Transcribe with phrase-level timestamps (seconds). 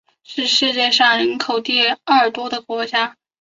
[0.23, 3.17] 是世界上人口第二多的国家。